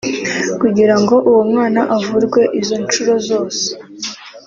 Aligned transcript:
Kugira 0.61 0.95
ngo 1.01 1.15
uwo 1.29 1.41
mwana 1.51 1.81
avurwe 1.97 2.41
izo 2.59 2.75
nshuro 2.83 3.13
zose 3.27 3.63